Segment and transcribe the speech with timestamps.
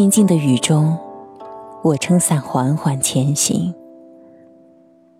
[0.00, 0.96] 静静的雨中，
[1.82, 3.74] 我撑伞缓缓前行。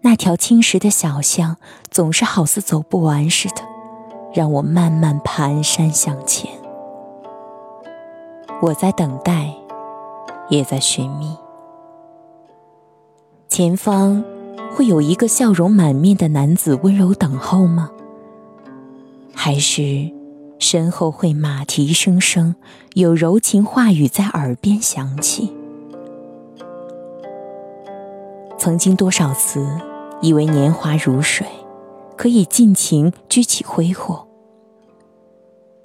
[0.00, 1.58] 那条青石的小巷，
[1.90, 3.56] 总是好似走不完似的，
[4.32, 6.50] 让我慢慢蹒跚向前。
[8.62, 9.54] 我在等待，
[10.48, 11.36] 也在寻觅。
[13.50, 14.24] 前方
[14.74, 17.91] 会有一个笑容满面的男子温柔等候吗？
[19.34, 20.10] 还是
[20.60, 22.55] 身后会马蹄声声，
[22.92, 25.52] 有柔情话语在耳边响起？
[28.59, 29.66] 曾经多少次
[30.20, 31.46] 以为年华如水，
[32.14, 34.28] 可以尽情掬起挥霍。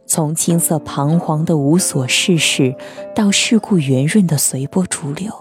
[0.05, 2.76] 从青涩彷徨的无所事事，
[3.15, 5.31] 到世故圆润的随波逐流，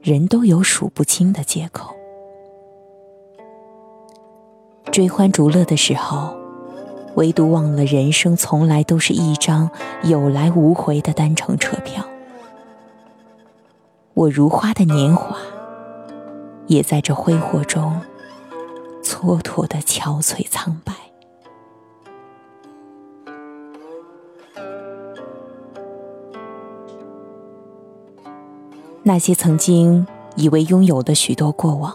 [0.00, 1.94] 人都有数不清的借口。
[4.92, 6.36] 追欢逐乐的时候，
[7.14, 9.70] 唯独忘了人生从来都是一张
[10.02, 12.04] 有来无回的单程车票。
[14.14, 15.36] 我如花的年华，
[16.66, 18.00] 也在这挥霍中
[19.02, 20.92] 蹉跎的憔悴苍白。
[29.06, 31.94] 那些曾经以为拥有的许多过往，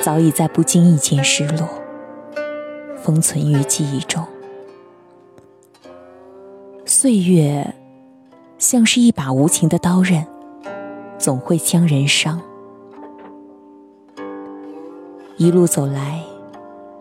[0.00, 1.68] 早已在不经意间失落，
[3.02, 4.24] 封存于记忆中。
[6.84, 7.74] 岁月
[8.58, 10.26] 像是一把无情的刀刃，
[11.18, 12.40] 总会将人伤。
[15.36, 16.22] 一路走来，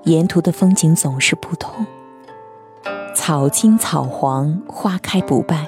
[0.03, 1.85] 沿途的风景总是不同，
[3.13, 5.67] 草青草黄，花开不败。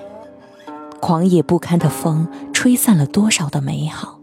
[1.02, 4.20] 狂野不堪的风，吹散了多少的美好；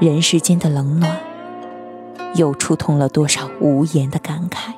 [0.00, 1.20] 人世间的冷暖，
[2.34, 4.72] 又触痛了多少无言的感慨。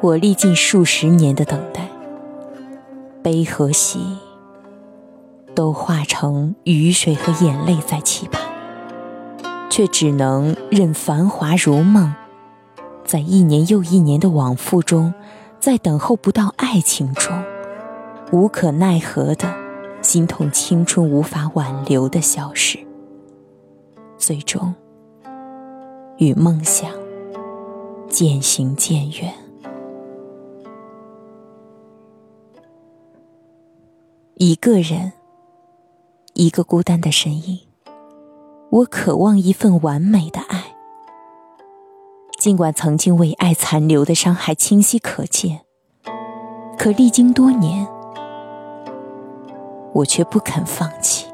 [0.00, 1.88] 我历尽数十年的等待，
[3.22, 4.18] 悲和喜，
[5.54, 8.40] 都化成雨水和眼泪在期盼，
[9.68, 12.14] 却只能任繁华如梦。
[13.04, 15.14] 在一年又一年的往复中，
[15.58, 17.42] 在等候不到爱情中，
[18.30, 19.48] 无可奈何的
[20.06, 22.78] 心痛，青春无法挽留的消失，
[24.16, 24.72] 最终
[26.18, 26.92] 与梦想
[28.08, 29.34] 渐行渐远。
[34.36, 35.12] 一个人，
[36.34, 37.58] 一个孤单的身影，
[38.70, 40.76] 我渴望一份完美的爱。
[42.38, 45.62] 尽管曾经为爱残留的伤害清晰可见，
[46.78, 47.88] 可历经多年，
[49.96, 51.26] 我却不肯放弃。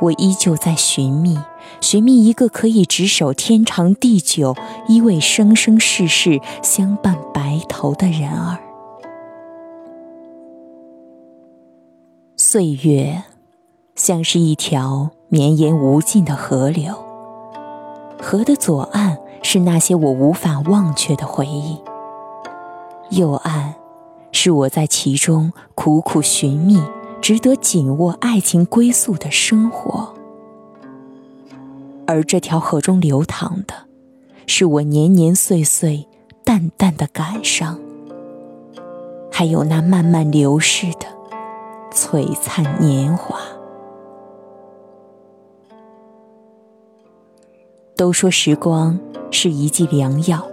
[0.00, 1.38] 我依旧在寻觅，
[1.80, 4.54] 寻觅一个可以执手天长地久、
[4.88, 8.58] 依偎生生世世、相伴白头的人儿。
[12.36, 13.22] 岁月
[13.94, 16.94] 像是一条绵延无尽的河流，
[18.20, 19.18] 河的左岸。
[19.46, 21.78] 是那些我无法忘却的回忆，
[23.10, 23.74] 右岸
[24.32, 26.82] 是我在其中苦苦寻觅、
[27.24, 30.14] 值得紧握爱情归宿的生活，
[32.06, 33.72] 而这条河中流淌的，
[34.46, 36.06] 是我年年岁岁
[36.44, 37.80] 淡淡的感伤，
[39.32, 41.06] 还有那慢慢流逝的
[41.90, 43.40] 璀璨年华。
[47.96, 49.00] 都说时光。
[49.30, 50.46] 是一剂良药，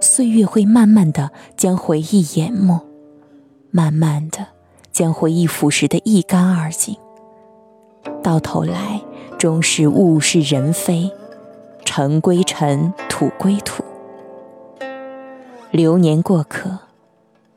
[0.00, 2.78] 岁月会慢慢的将回忆淹没，
[3.72, 4.46] 慢慢的
[5.00, 6.94] 将回忆腐蚀的一干二净，
[8.22, 9.00] 到头来
[9.38, 11.10] 终是物是人非，
[11.86, 13.82] 尘归尘，土归土。
[15.70, 16.80] 流年过客，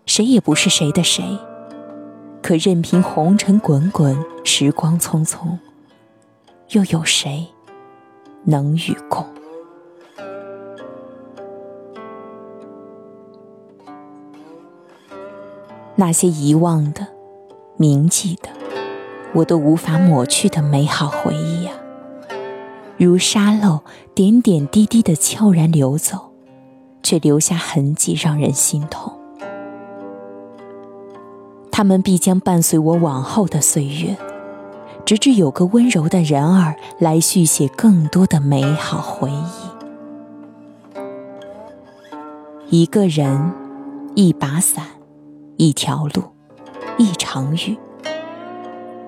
[0.05, 1.37] 谁也不是谁的谁，
[2.41, 5.57] 可任凭红尘滚滚，时光匆匆，
[6.69, 7.45] 又有谁
[8.45, 9.25] 能与共？
[15.95, 17.05] 那些遗忘的、
[17.77, 18.49] 铭记的，
[19.33, 21.71] 我都无法抹去的美好回忆呀，
[22.97, 23.81] 如沙漏，
[24.13, 26.31] 点点滴滴的悄然流走，
[27.01, 29.11] 却留下痕迹，让人心痛。
[31.71, 34.15] 他们必将伴随我往后的岁月，
[35.03, 39.31] 直至有个温柔的人儿来续写更多的美好回
[42.69, 42.81] 忆。
[42.81, 43.51] 一个人，
[44.15, 44.85] 一把伞。
[45.55, 46.23] 一条路，
[47.03, 47.77] 一场雨。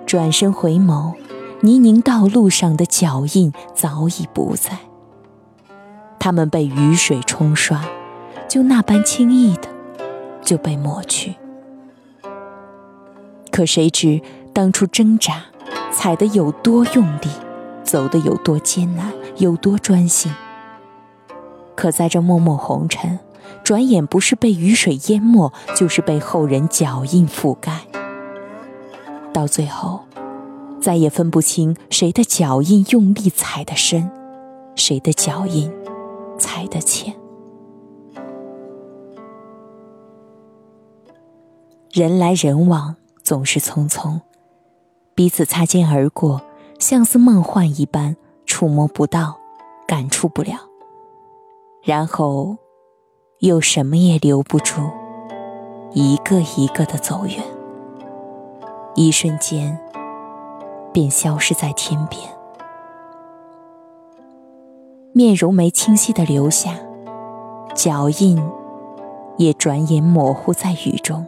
[0.06, 1.14] 转身回眸，
[1.62, 4.78] 泥泞道路上的脚印早已不在。
[6.20, 7.86] 他们被雨水冲刷，
[8.50, 9.70] 就那般轻易的
[10.42, 11.36] 就被抹去。
[13.52, 14.22] 可谁知
[14.52, 15.46] 当初挣扎，
[15.92, 17.30] 踩得有多用力，
[17.84, 20.34] 走得有多艰难，有多专心。
[21.74, 23.20] 可在这默默红尘，
[23.64, 27.82] 转眼不是被雨水淹没，就是被后人脚印覆盖。
[29.34, 30.02] 到最后，
[30.80, 34.10] 再也分不清谁的脚印用力踩得深，
[34.76, 35.72] 谁的脚印
[36.40, 37.14] 踩得浅。
[41.92, 44.20] 人来人往，总是匆匆，
[45.14, 46.42] 彼此擦肩而过，
[46.78, 49.38] 像似梦幻一般，触摸不到，
[49.88, 50.58] 感触不了。
[51.82, 52.58] 然后，
[53.40, 54.82] 又什么也留不住，
[55.92, 57.44] 一个一个的走远，
[58.96, 59.78] 一瞬间
[60.94, 62.22] 便消失在天边，
[65.12, 66.80] 面容没清晰的留下，
[67.76, 68.42] 脚印
[69.38, 71.26] 也转眼模糊在雨中。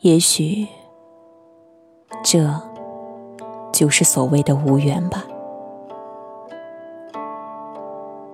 [0.00, 0.68] 也许，
[2.22, 2.54] 这
[3.72, 5.24] 就是所谓的无缘吧。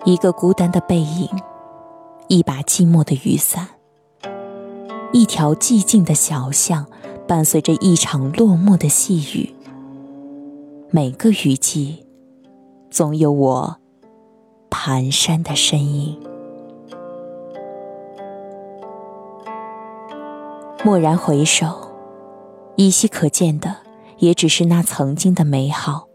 [0.06, 1.29] 一个孤单的背影，
[2.29, 3.67] 一把寂寞的雨伞，
[5.12, 6.87] 一条寂静的小巷，
[7.26, 9.53] 伴随着一场落寞的细雨。
[10.91, 12.06] 每个雨季，
[12.88, 13.79] 总有我
[14.70, 16.17] 蹒跚的身影。
[20.85, 21.67] 蓦然回首，
[22.76, 23.79] 依稀可见的，
[24.19, 26.06] 也只是那曾经的美好，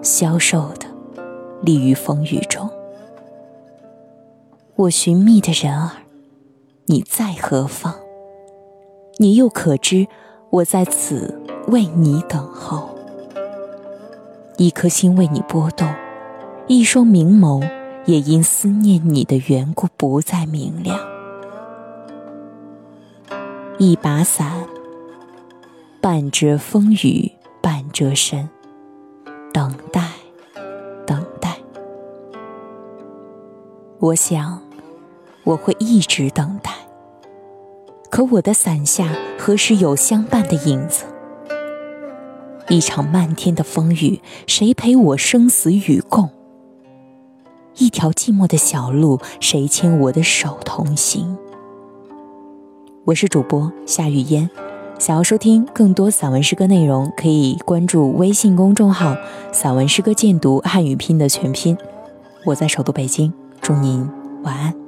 [0.00, 0.86] 消瘦的，
[1.60, 2.70] 立于风雨中。
[4.78, 5.90] 我寻觅的人儿，
[6.86, 7.96] 你在何方？
[9.16, 10.06] 你又可知
[10.50, 12.88] 我在此为你等候？
[14.56, 15.92] 一颗心为你波动，
[16.68, 17.68] 一双明眸
[18.06, 20.96] 也因思念你的缘故不再明亮。
[23.78, 24.64] 一把伞，
[26.00, 28.48] 半遮风雨半遮身，
[29.52, 30.08] 等待，
[31.04, 31.58] 等待。
[33.98, 34.67] 我想。
[35.48, 36.70] 我会一直等待，
[38.10, 41.04] 可我的伞下何时有相伴的影子？
[42.68, 46.28] 一场漫天的风雨，谁陪我生死与共？
[47.78, 51.38] 一条寂寞的小路，谁牵我的手同行？
[53.06, 54.50] 我是主播夏雨嫣，
[54.98, 59.16] 想要收听更多散文诗歌内容，可以关注微信公众号
[59.50, 61.74] “散文诗歌鉴读汉语拼的全拼”。
[62.44, 64.06] 我在首都北京，祝您
[64.42, 64.87] 晚安。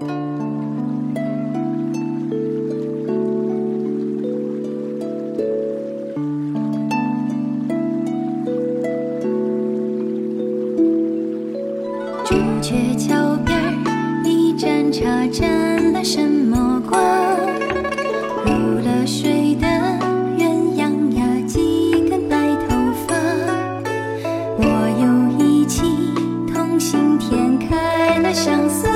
[0.00, 0.06] 朱
[12.62, 13.58] 雀桥边
[14.24, 17.00] 一盏茶沾了什么光？
[18.44, 19.66] 入了水的
[20.38, 22.76] 鸳鸯呀，几根白头
[23.08, 23.16] 发。
[24.58, 24.62] 我
[25.00, 25.82] 有一妻
[26.52, 28.87] 同心田，开了相思。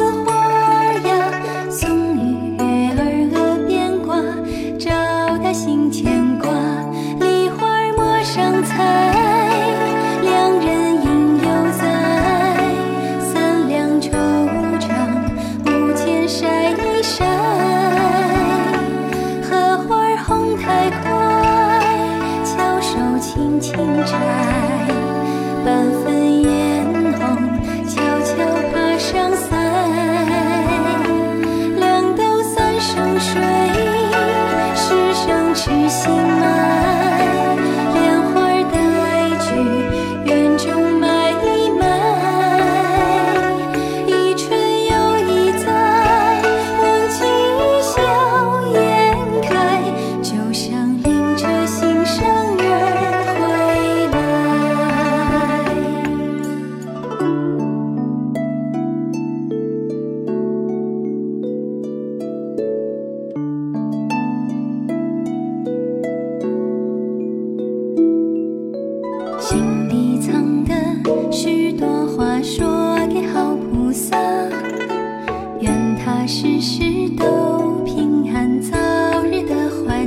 [23.83, 24.52] 清茶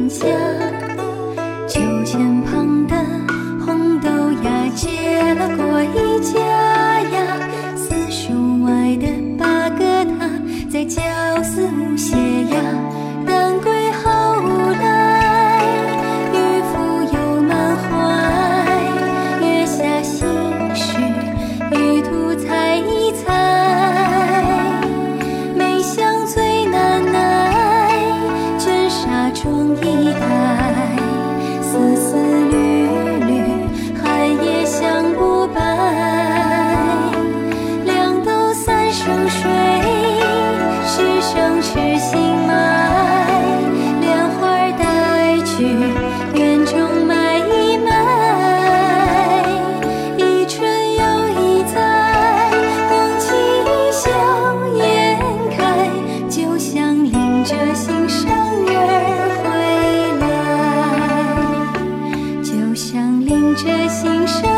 [0.10, 0.65] 家
[63.56, 64.55] 这心声。